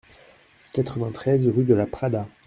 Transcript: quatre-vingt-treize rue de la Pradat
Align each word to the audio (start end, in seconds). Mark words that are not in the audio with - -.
quatre-vingt-treize 0.73 1.45
rue 1.45 1.63
de 1.63 1.75
la 1.75 1.85
Pradat 1.85 2.27